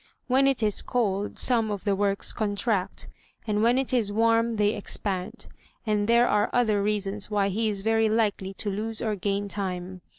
When 0.25 0.47
it 0.47 0.63
is 0.63 0.81
cold, 0.81 1.37
some 1.37 1.69
of 1.69 1.83
the 1.83 1.95
works 1.95 2.33
contract; 2.33 3.07
and 3.45 3.61
when 3.61 3.77
it 3.77 3.93
is 3.93 4.11
warm, 4.11 4.55
they 4.55 4.69
expand; 4.75 5.45
and 5.85 6.07
there 6.07 6.27
are 6.27 6.49
other 6.51 6.81
reasons 6.81 7.29
why 7.29 7.49
he 7.49 7.69
is 7.69 7.81
very 7.81 8.09
likely 8.09 8.55
to 8.55 8.71
lose 8.71 9.03
or 9.03 9.15
gain 9.15 9.47
time. 9.47 10.01